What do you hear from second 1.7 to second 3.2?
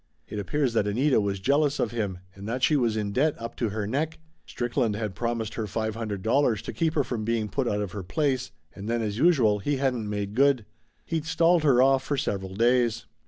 of him, and that she was in